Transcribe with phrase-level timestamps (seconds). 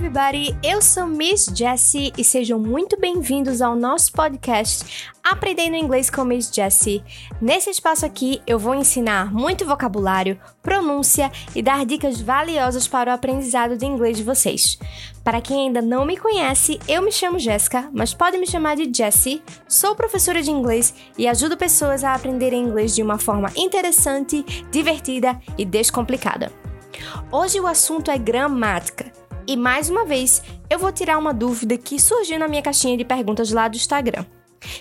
[0.00, 0.56] everybody!
[0.62, 6.50] Eu sou Miss Jessie e sejam muito bem-vindos ao nosso podcast Aprendendo Inglês com Miss
[6.50, 7.04] Jessie.
[7.38, 13.14] Nesse espaço aqui eu vou ensinar muito vocabulário, pronúncia e dar dicas valiosas para o
[13.14, 14.78] aprendizado de inglês de vocês.
[15.22, 18.90] Para quem ainda não me conhece, eu me chamo Jéssica, mas pode me chamar de
[18.90, 19.42] Jessie.
[19.68, 24.42] Sou professora de inglês e ajudo pessoas a aprenderem inglês de uma forma interessante,
[24.72, 26.50] divertida e descomplicada.
[27.30, 29.09] Hoje o assunto é gramática.
[29.46, 33.04] E mais uma vez, eu vou tirar uma dúvida que surgiu na minha caixinha de
[33.04, 34.24] perguntas lá do Instagram.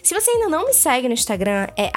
[0.04, 1.92] Se você ainda não me segue no Instagram, é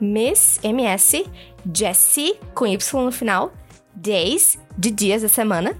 [0.00, 1.26] miss, ms,
[1.72, 3.52] Jessie, com Y no final,
[3.94, 5.78] days, de dias da semana.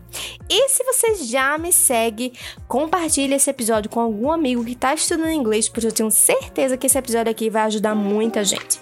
[0.48, 2.32] E se você já me segue,
[2.68, 6.86] compartilhe esse episódio com algum amigo que está estudando inglês, porque eu tenho certeza que
[6.86, 8.80] esse episódio aqui vai ajudar muita gente.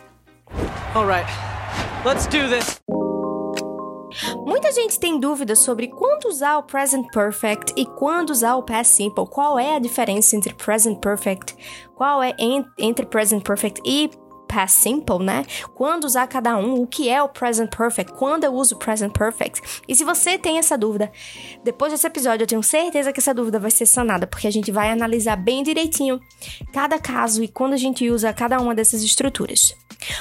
[0.95, 1.31] Alright,
[2.05, 2.83] let's do this.
[4.73, 8.95] Muita gente tem dúvidas sobre quando usar o present perfect e quando usar o past
[8.95, 9.27] simple.
[9.27, 11.55] Qual é a diferença entre present perfect?
[11.95, 12.35] Qual é
[12.79, 14.11] entre present perfect e
[14.49, 15.45] past simple, né?
[15.75, 19.83] Quando usar cada um, o que é o present perfect, quando eu uso present perfect.
[19.87, 21.13] E se você tem essa dúvida,
[21.63, 24.73] depois desse episódio eu tenho certeza que essa dúvida vai ser sanada, porque a gente
[24.73, 26.19] vai analisar bem direitinho
[26.73, 29.77] cada caso e quando a gente usa cada uma dessas estruturas.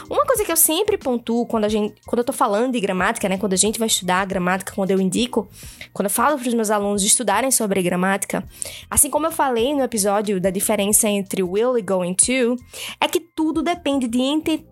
[0.10, 3.28] Uma coisa que eu sempre pontuo quando a gente, quando eu tô falando de gramática,
[3.28, 5.48] né, quando a gente vai estudar gramática, quando eu indico,
[5.94, 8.44] quando eu falo para os meus alunos estudarem sobre gramática,
[8.90, 12.56] assim como eu falei no episódio da diferença entre will e going to,
[13.00, 14.20] é que tudo depende de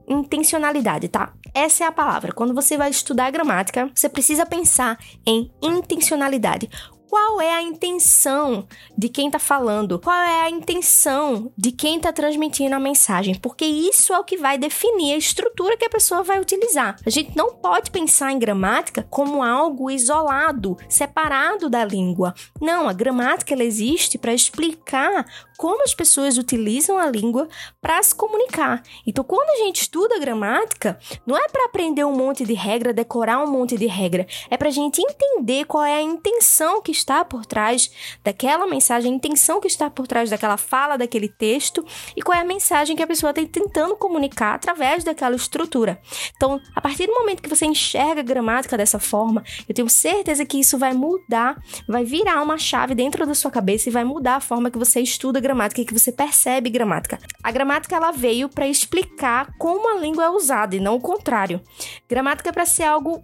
[0.08, 1.34] intencionalidade, tá?
[1.54, 2.32] Essa é a palavra.
[2.32, 6.70] Quando você vai estudar gramática, você precisa pensar em intencionalidade
[7.10, 12.14] qual é a intenção de quem está falando, qual é a intenção de quem está
[12.14, 16.22] transmitindo a mensagem, porque isso é o que vai definir a estrutura que a pessoa
[16.22, 16.96] vai utilizar.
[17.04, 22.34] A gente não pode pensar em gramática como algo isolado, separado da língua.
[22.62, 25.26] Não, a gramática ela existe para explicar
[25.60, 27.50] como as pessoas utilizam a língua
[27.82, 28.82] para se comunicar.
[29.06, 30.98] Então, quando a gente estuda gramática,
[31.28, 34.70] não é para aprender um monte de regra, decorar um monte de regra, é para
[34.70, 37.92] a gente entender qual é a intenção que está por trás
[38.24, 42.42] daquela mensagem, a intenção que está por trás daquela fala, daquele texto e qual é
[42.42, 46.00] a mensagem que a pessoa está tentando comunicar através daquela estrutura.
[46.38, 50.46] Então, a partir do momento que você enxerga a gramática dessa forma, eu tenho certeza
[50.46, 54.38] que isso vai mudar, vai virar uma chave dentro da sua cabeça e vai mudar
[54.38, 57.18] a forma que você estuda gramática e que você percebe gramática.
[57.44, 61.60] A gramática ela veio para explicar como a língua é usada e não o contrário.
[62.08, 63.24] Gramática é para ser algo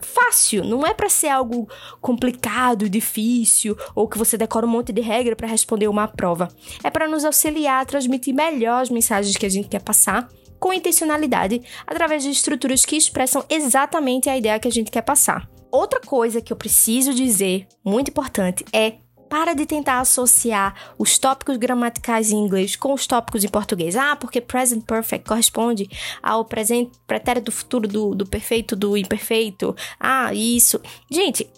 [0.00, 1.68] fácil, não é para ser algo
[2.00, 6.48] complicado, difícil ou que você decora um monte de regra para responder uma prova.
[6.82, 10.28] É para nos auxiliar a transmitir melhor as mensagens que a gente quer passar
[10.58, 15.48] com intencionalidade através de estruturas que expressam exatamente a ideia que a gente quer passar.
[15.70, 18.94] Outra coisa que eu preciso dizer, muito importante, é
[19.30, 23.94] para de tentar associar os tópicos gramaticais em inglês com os tópicos em português.
[23.94, 25.88] Ah, porque present perfect corresponde
[26.20, 29.74] ao presente, pretérito futuro do, do perfeito, do imperfeito.
[30.00, 30.80] Ah, isso.
[31.08, 31.48] Gente,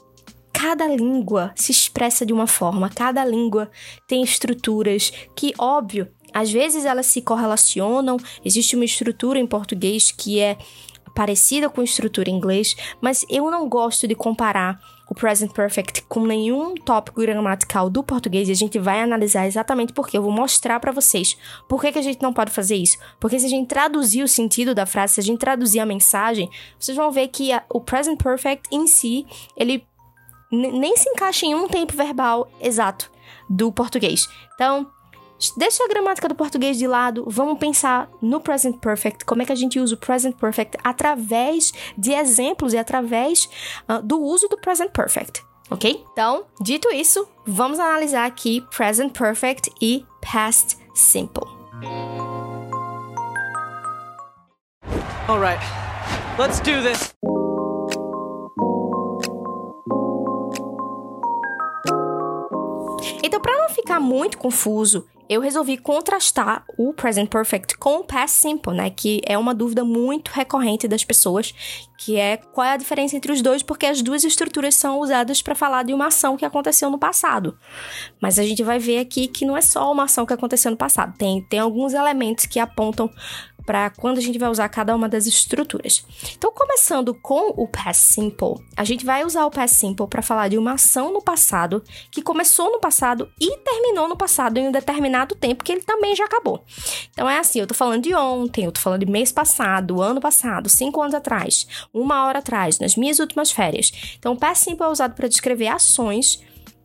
[0.53, 3.71] cada língua se expressa de uma forma, cada língua
[4.07, 8.19] tem estruturas que, óbvio, às vezes elas se correlacionam.
[8.45, 10.59] Existe uma estrutura em português que é
[11.15, 16.03] parecida com a estrutura em inglês, mas eu não gosto de comparar o present perfect
[16.09, 20.33] com nenhum tópico gramatical do português e a gente vai analisar exatamente porque eu vou
[20.33, 21.37] mostrar para vocês
[21.69, 22.97] por que, que a gente não pode fazer isso.
[23.21, 26.49] Porque se a gente traduzir o sentido da frase, se a gente traduzir a mensagem,
[26.79, 29.85] vocês vão ver que a, o present perfect em si, ele
[30.51, 33.11] nem se encaixa em um tempo verbal exato
[33.51, 34.27] do português.
[34.55, 34.91] Então,
[35.57, 39.53] Deixa a gramática do português de lado, vamos pensar no present perfect, como é que
[39.53, 43.49] a gente usa o present perfect através de exemplos e através
[43.89, 46.05] uh, do uso do present perfect, ok?
[46.13, 51.45] Então, dito isso, vamos analisar aqui present perfect e past simple.
[55.29, 55.63] Alright,
[56.39, 57.13] let's do this.
[63.25, 68.37] Então, para não ficar muito confuso, eu resolvi contrastar o present perfect com o past
[68.37, 68.91] simple, né?
[68.91, 71.55] Que é uma dúvida muito recorrente das pessoas,
[71.99, 75.41] que é qual é a diferença entre os dois, porque as duas estruturas são usadas
[75.41, 77.57] para falar de uma ação que aconteceu no passado.
[78.21, 80.77] Mas a gente vai ver aqui que não é só uma ação que aconteceu no
[80.77, 83.11] passado, tem, tem alguns elementos que apontam
[83.65, 86.05] para quando a gente vai usar cada uma das estruturas.
[86.37, 90.49] Então, começando com o past simple, a gente vai usar o past simple para falar
[90.49, 94.73] de uma ação no passado que começou no passado e terminou no passado em um
[94.73, 96.65] determinado tempo que ele também já acabou.
[97.11, 100.21] Então é assim, eu tô falando de ontem, eu tô falando de mês passado, ano
[100.21, 103.93] passado, cinco anos atrás, uma hora atrás, nas minhas últimas férias.
[104.19, 106.41] Então, o past simple é usado para descrever ações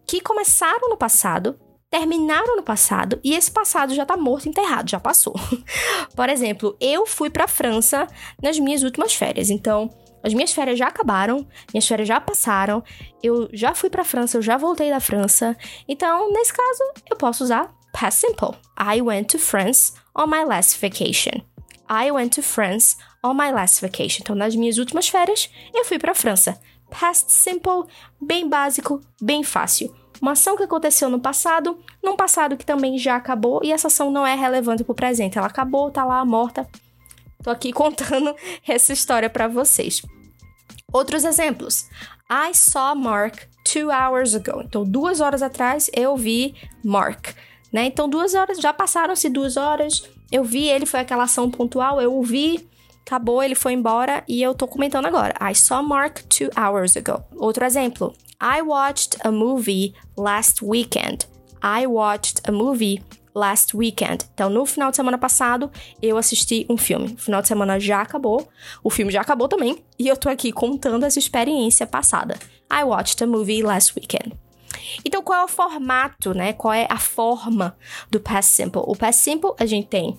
[0.05, 4.99] que começaram no passado, terminaram no passado e esse passado já tá morto, enterrado, já
[4.99, 5.33] passou.
[6.15, 8.07] Por exemplo, eu fui para França
[8.41, 9.89] nas minhas últimas férias, então
[10.23, 12.83] as minhas férias já acabaram, minhas férias já passaram,
[13.23, 15.55] eu já fui para França, eu já voltei da França.
[15.87, 18.57] Então, nesse caso, eu posso usar past simple.
[18.77, 21.41] I went to France on my last vacation.
[21.89, 24.19] I went to France on my last vacation.
[24.21, 26.59] Então, nas minhas últimas férias, eu fui para França.
[26.89, 27.85] Past simple,
[28.21, 29.93] bem básico, bem fácil.
[30.21, 34.11] Uma ação que aconteceu no passado, num passado que também já acabou, e essa ação
[34.11, 35.37] não é relevante para o presente.
[35.37, 36.67] Ela acabou, tá lá, morta.
[37.43, 38.35] Tô aqui contando
[38.67, 40.01] essa história para vocês.
[40.91, 41.85] Outros exemplos.
[42.29, 44.61] I saw Mark two hours ago.
[44.63, 47.27] Então, duas horas atrás eu vi Mark.
[47.71, 47.85] Né?
[47.85, 50.03] Então, duas horas, já passaram-se duas horas.
[50.31, 52.67] Eu vi ele, foi aquela ação pontual, eu o vi,
[53.05, 55.33] acabou, ele foi embora e eu tô comentando agora.
[55.41, 57.23] I saw Mark two hours ago.
[57.35, 58.13] Outro exemplo.
[58.39, 61.25] I watched a movie last weekend.
[61.59, 63.01] I watched a movie
[63.33, 64.25] last weekend.
[64.35, 65.71] Então, no final de semana passado,
[66.03, 67.13] eu assisti um filme.
[67.13, 68.47] O final de semana já acabou,
[68.83, 72.37] o filme já acabou também, e eu tô aqui contando essa experiência passada.
[72.71, 74.37] I watched a movie last weekend.
[75.03, 76.53] Então, qual é o formato, né?
[76.53, 77.75] Qual é a forma
[78.11, 78.83] do past simple?
[78.85, 80.15] O past simple a gente tem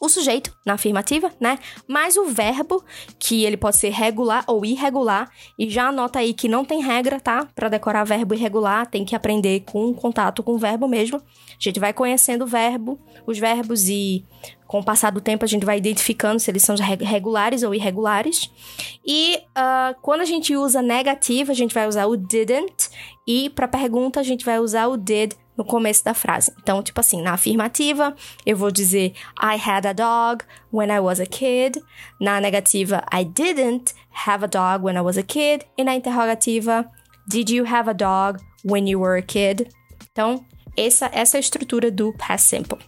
[0.00, 1.58] o sujeito na afirmativa, né?
[1.88, 2.84] Mais o verbo,
[3.18, 5.30] que ele pode ser regular ou irregular.
[5.58, 7.48] E já anota aí que não tem regra, tá?
[7.54, 11.16] Para decorar verbo irregular, tem que aprender com contato com o verbo mesmo.
[11.18, 14.24] A gente vai conhecendo o verbo, os verbos e
[14.66, 18.50] com o passar do tempo a gente vai identificando se eles são regulares ou irregulares.
[19.06, 22.90] E uh, quando a gente usa negativa, a gente vai usar o didn't.
[23.26, 26.52] E para pergunta, a gente vai usar o did no começo da frase.
[26.60, 28.14] Então, tipo assim, na afirmativa,
[28.44, 31.80] eu vou dizer I had a dog when I was a kid.
[32.20, 33.94] Na negativa, I didn't
[34.26, 35.64] have a dog when I was a kid.
[35.76, 36.90] E na interrogativa,
[37.26, 39.68] Did you have a dog when you were a kid?
[40.12, 40.44] Então,
[40.76, 42.78] essa, essa é a estrutura do past simple.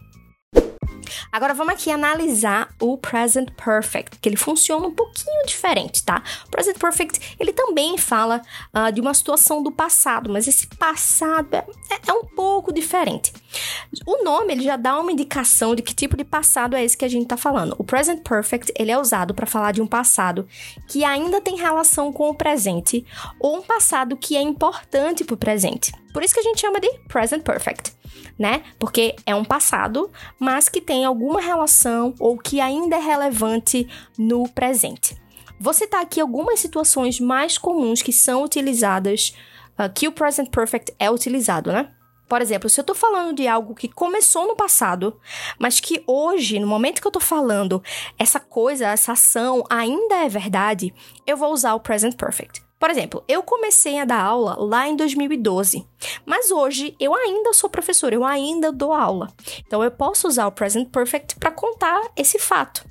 [1.31, 6.21] Agora vamos aqui analisar o present perfect, que ele funciona um pouquinho diferente, tá?
[6.47, 8.41] O present perfect, ele também fala
[8.73, 11.65] uh, de uma situação do passado, mas esse passado é,
[12.07, 13.33] é, um pouco diferente.
[14.05, 17.05] O nome, ele já dá uma indicação de que tipo de passado é esse que
[17.05, 17.75] a gente tá falando.
[17.77, 20.47] O present perfect, ele é usado para falar de um passado
[20.87, 23.05] que ainda tem relação com o presente
[23.39, 25.91] ou um passado que é importante para o presente.
[26.17, 27.95] Por isso que a gente chama de present perfect
[28.39, 28.63] né?
[28.79, 33.87] Porque é um passado, mas que tem alguma relação ou que ainda é relevante
[34.17, 35.15] no presente.
[35.59, 39.31] Vou citar aqui algumas situações mais comuns que são utilizadas,
[39.77, 41.91] uh, que o present perfect é utilizado, né?
[42.27, 45.19] Por exemplo, se eu tô falando de algo que começou no passado,
[45.59, 47.81] mas que hoje, no momento que eu tô falando,
[48.17, 50.91] essa coisa, essa ação ainda é verdade,
[51.27, 52.66] eu vou usar o present perfect.
[52.79, 55.85] Por exemplo, eu comecei a dar aula lá em 2012,
[56.25, 59.33] mas hoje eu ainda sou professora, eu ainda dou aula.
[59.65, 62.85] Então eu posso usar o present perfect para contar esse fato.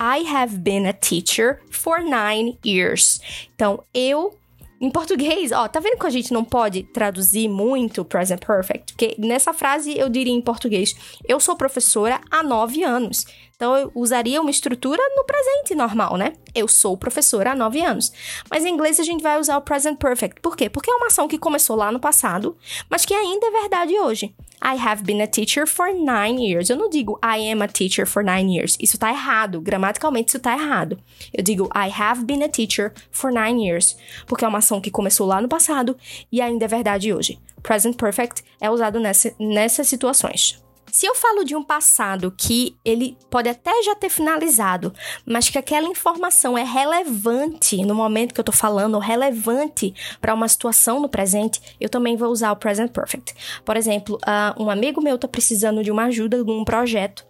[0.00, 3.20] I have been a teacher for nine years.
[3.54, 4.36] Então eu
[4.82, 8.92] em português, ó, tá vendo que a gente não pode traduzir muito present perfect?
[8.92, 10.92] Porque nessa frase eu diria em português:
[11.24, 13.24] eu sou professora há nove anos.
[13.54, 16.32] Então eu usaria uma estrutura no presente normal, né?
[16.52, 18.10] Eu sou professora há nove anos.
[18.50, 20.40] Mas em inglês a gente vai usar o present perfect.
[20.40, 20.68] Por quê?
[20.68, 22.56] Porque é uma ação que começou lá no passado,
[22.90, 24.34] mas que ainda é verdade hoje.
[24.64, 26.70] I have been a teacher for nine years.
[26.70, 28.76] Eu não digo I am a teacher for nine years.
[28.80, 29.60] Isso tá errado.
[29.60, 30.98] Gramaticalmente isso tá errado.
[31.34, 33.96] Eu digo I have been a teacher for nine years.
[34.26, 35.96] Porque é uma ação que começou lá no passado
[36.30, 37.40] e ainda é verdade hoje.
[37.60, 40.62] Present perfect é usado nessa, nessas situações.
[40.92, 44.92] Se eu falo de um passado que ele pode até já ter finalizado,
[45.24, 50.46] mas que aquela informação é relevante no momento que eu tô falando, relevante para uma
[50.46, 53.34] situação no presente, eu também vou usar o present perfect.
[53.64, 57.24] Por exemplo, uh, um amigo meu tá precisando de uma ajuda num projeto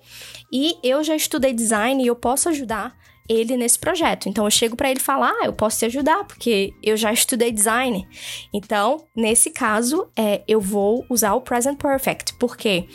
[0.52, 2.96] e eu já estudei design e eu posso ajudar
[3.28, 4.28] ele nesse projeto.
[4.28, 7.52] Então eu chego para ele falar, ah, eu posso te ajudar porque eu já estudei
[7.52, 8.08] design.
[8.52, 12.88] Então, nesse caso, é, eu vou usar o present perfect, porque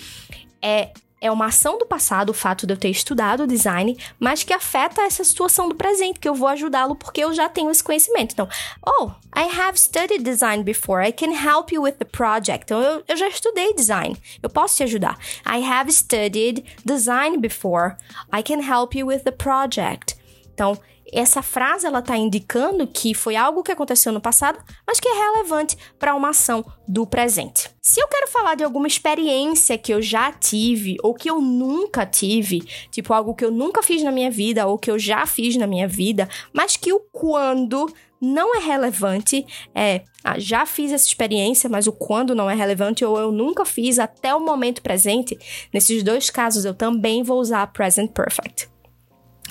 [0.62, 4.54] é é uma ação do passado, o fato de eu ter estudado design, mas que
[4.54, 8.34] afeta essa situação do presente, que eu vou ajudá-lo porque eu já tenho esse conhecimento.
[8.34, 8.48] Então,
[8.86, 12.66] oh, I have studied design before, I can help you with the project.
[12.66, 15.18] Então, eu, eu já estudei design, eu posso te ajudar.
[15.46, 17.96] I have studied design before,
[18.32, 20.16] I can help you with the project.
[20.54, 20.80] Então,
[21.14, 25.14] essa frase ela está indicando que foi algo que aconteceu no passado, mas que é
[25.14, 27.70] relevante para uma ação do presente.
[27.82, 32.06] Se eu quero falar de alguma experiência que eu já tive ou que eu nunca
[32.06, 32.60] tive,
[32.92, 35.68] tipo algo que eu nunca fiz na minha vida ou que eu já fiz na
[35.68, 41.70] minha vida, mas que o quando não é relevante, é, ah, já fiz essa experiência,
[41.70, 45.38] mas o quando não é relevante ou eu nunca fiz até o momento presente,
[45.74, 48.68] nesses dois casos eu também vou usar present perfect.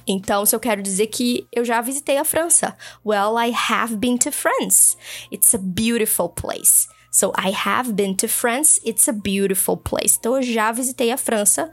[0.06, 4.16] Então, se eu quero dizer que eu já visitei a França, well, I have been
[4.18, 4.96] to France.
[5.32, 6.88] It's a beautiful place.
[7.10, 8.80] So, I have been to France.
[8.86, 10.16] It's a beautiful place.
[10.18, 11.72] Então, eu já visitei a França.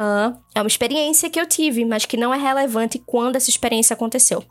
[0.00, 3.94] Uh, é uma experiência que eu tive, mas que não é relevante quando essa experiência
[3.94, 4.44] aconteceu.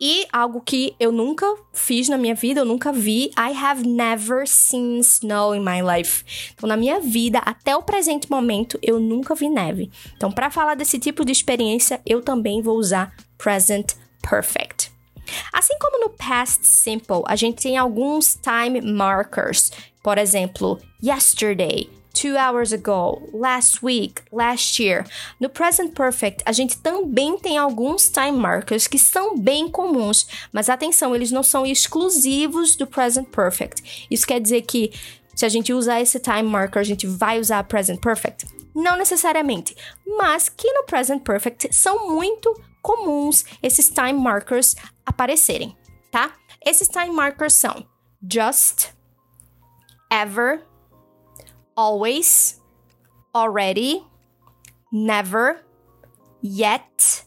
[0.00, 3.30] E algo que eu nunca fiz na minha vida, eu nunca vi.
[3.36, 6.24] I have never seen snow in my life.
[6.54, 9.90] Então, na minha vida, até o presente momento, eu nunca vi neve.
[10.16, 14.97] Então, para falar desse tipo de experiência, eu também vou usar present perfect.
[15.52, 19.70] Assim como no past simple, a gente tem alguns time markers.
[20.02, 25.04] Por exemplo, yesterday, two hours ago, last week, last year.
[25.38, 30.68] No present perfect, a gente também tem alguns time markers que são bem comuns, mas
[30.68, 34.06] atenção, eles não são exclusivos do present perfect.
[34.10, 34.92] Isso quer dizer que
[35.38, 38.44] se a gente usar esse time marker, a gente vai usar present perfect?
[38.74, 45.76] Não necessariamente, mas que no present perfect são muito comuns esses time markers aparecerem,
[46.10, 46.32] tá?
[46.64, 47.86] Esses time markers são
[48.22, 48.92] just,
[50.10, 50.62] ever,
[51.76, 52.58] always,
[53.34, 54.02] already,
[54.90, 55.62] never,
[56.42, 57.24] yet,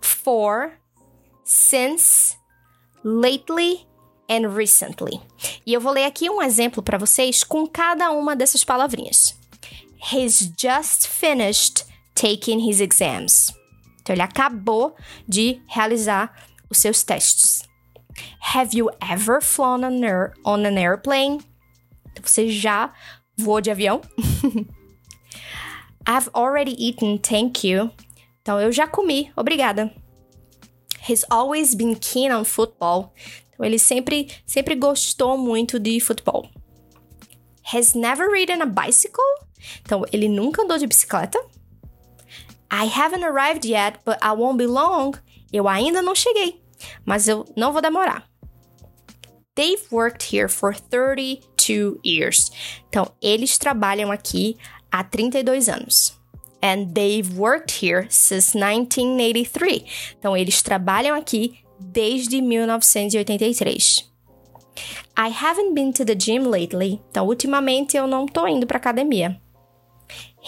[0.00, 0.72] for,
[1.44, 2.36] since,
[3.04, 3.86] lately
[4.26, 5.20] and recently.
[5.66, 9.38] E eu vou ler aqui um exemplo para vocês com cada uma dessas palavrinhas.
[10.10, 11.84] He's just finished
[12.14, 13.52] taking his exams.
[14.04, 14.94] Então ele acabou
[15.26, 17.62] de realizar os seus testes.
[18.54, 20.00] Have you ever flown on,
[20.44, 21.40] on an airplane?
[22.12, 22.92] Então, você já
[23.36, 24.00] Voo de avião.
[26.06, 27.90] I've already eaten, thank you.
[28.42, 29.92] Então eu já comi, obrigada.
[31.08, 33.12] He's always been keen on football.
[33.50, 36.48] Então ele sempre, sempre gostou muito de futebol.
[37.72, 39.24] Has never ridden a bicycle.
[39.82, 41.38] Então ele nunca andou de bicicleta.
[42.76, 45.14] I haven't arrived yet, but I won't be long.
[45.52, 46.60] Eu ainda não cheguei,
[47.04, 48.28] mas eu não vou demorar.
[49.54, 52.50] They've worked here for 32 years.
[52.88, 54.56] Então, eles trabalham aqui
[54.90, 56.18] há 32 anos.
[56.60, 60.16] And they've worked here since 1983.
[60.18, 64.10] Então, eles trabalham aqui desde 1983.
[65.16, 67.00] I haven't been to the gym lately.
[67.08, 69.40] Então, ultimamente eu não tô indo pra academia.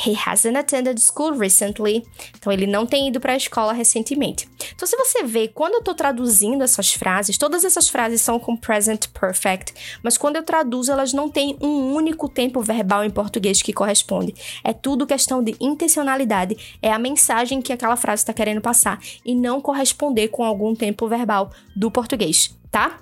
[0.05, 2.05] He hasn't attended school recently.
[2.37, 4.49] Então, ele não tem ido para a escola recentemente.
[4.75, 8.57] Então, se você vê, quando eu estou traduzindo essas frases, todas essas frases são com
[8.57, 9.73] present perfect,
[10.03, 14.35] mas quando eu traduzo, elas não têm um único tempo verbal em português que corresponde.
[14.63, 19.35] É tudo questão de intencionalidade, é a mensagem que aquela frase está querendo passar e
[19.35, 23.01] não corresponder com algum tempo verbal do português, tá?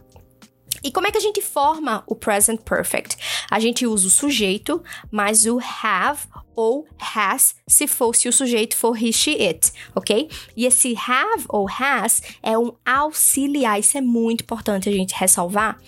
[0.85, 3.17] E como é que a gente forma o present perfect?
[3.51, 6.21] A gente usa o sujeito mais o have
[6.55, 10.29] ou has se fosse o sujeito for he, she, it, ok?
[10.55, 13.81] E esse have ou has é um auxiliar.
[13.81, 15.81] Isso é muito importante a gente ressalvar,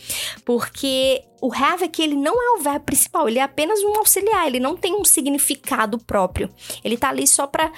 [0.44, 4.46] porque o have aqui ele não é o verbo principal, ele é apenas um auxiliar,
[4.46, 6.50] ele não tem um significado próprio.
[6.82, 7.70] Ele tá ali só para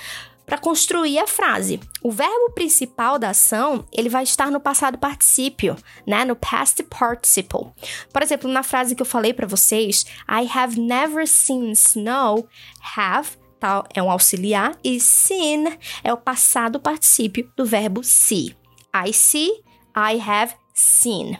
[0.48, 1.78] para construir a frase.
[2.02, 5.76] O verbo principal da ação, ele vai estar no passado particípio,
[6.06, 6.24] né?
[6.24, 7.70] No past participle.
[8.10, 12.48] Por exemplo, na frase que eu falei para vocês, I have never seen snow,
[12.96, 15.66] have tal é um auxiliar e seen
[16.02, 18.56] é o passado particípio do verbo see.
[18.94, 19.50] I see,
[19.94, 21.38] I have seen.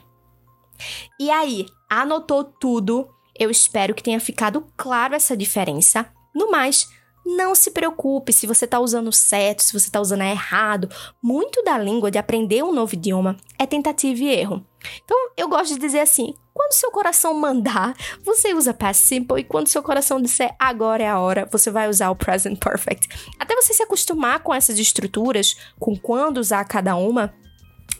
[1.18, 3.08] E aí, anotou tudo?
[3.38, 6.12] Eu espero que tenha ficado claro essa diferença.
[6.34, 6.88] No mais,
[7.36, 10.88] não se preocupe se você está usando certo, se você está usando errado.
[11.22, 14.64] Muito da língua de aprender um novo idioma é tentativa e erro.
[15.04, 17.94] Então, eu gosto de dizer assim: quando seu coração mandar,
[18.24, 21.88] você usa past simple, e quando seu coração disser agora é a hora, você vai
[21.88, 23.08] usar o present perfect.
[23.38, 27.34] Até você se acostumar com essas estruturas, com quando usar cada uma,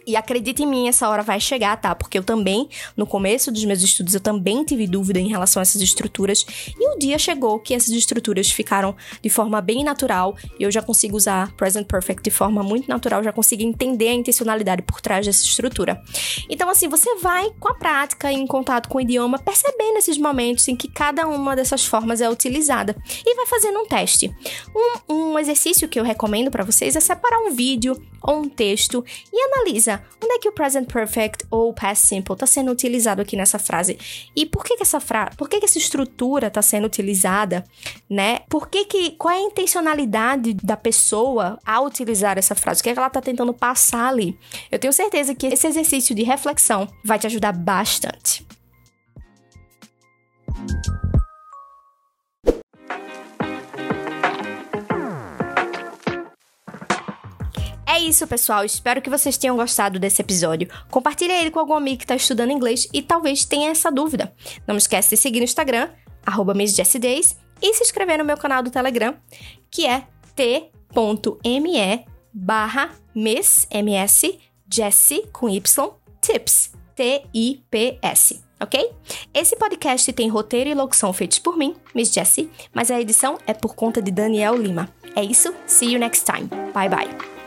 [0.09, 1.95] E acredite em mim, essa hora vai chegar, tá?
[1.95, 5.63] Porque eu também, no começo dos meus estudos, eu também tive dúvida em relação a
[5.63, 6.47] essas estruturas.
[6.81, 10.35] E o dia chegou que essas estruturas ficaram de forma bem natural.
[10.59, 14.15] E eu já consigo usar present perfect de forma muito natural, já consigo entender a
[14.15, 16.03] intencionalidade por trás dessa estrutura.
[16.49, 20.67] Então, assim, você vai com a prática, em contato com o idioma, percebendo esses momentos
[20.69, 22.97] em que cada uma dessas formas é utilizada.
[23.27, 24.35] E vai fazendo um teste.
[24.75, 29.05] Um, um exercício que eu recomendo para vocês é separar um vídeo ou um texto
[29.33, 33.37] e analisa onde é que o present perfect ou past simple está sendo utilizado aqui
[33.37, 33.99] nessa frase
[34.35, 37.65] e por que, que essa frase, por que, que essa estrutura está sendo utilizada,
[38.09, 38.41] né?
[38.49, 42.81] Por que que qual é a intencionalidade da pessoa ao utilizar essa frase?
[42.81, 44.39] O que, é que ela está tentando passar ali?
[44.71, 48.47] Eu tenho certeza que esse exercício de reflexão vai te ajudar bastante.
[57.99, 58.65] É isso, pessoal.
[58.65, 60.69] Espero que vocês tenham gostado desse episódio.
[60.89, 64.33] Compartilhe ele com algum amigo que está estudando inglês e talvez tenha essa dúvida.
[64.69, 65.91] Não esquece de seguir no Instagram,
[66.25, 69.17] arroba MissJessieDays, e se inscrever no meu canal do Telegram,
[69.69, 74.39] que é t.me barra Miss, MS,
[74.73, 75.91] Jessie, com Y,
[76.21, 78.93] Tips, T-I-P-S ok?
[79.33, 83.55] Esse podcast tem roteiro e locução feitos por mim, Miss Jessie, mas a edição é
[83.55, 84.89] por conta de Daniel Lima.
[85.15, 86.49] É isso, see you next time.
[86.73, 87.38] Bye bye.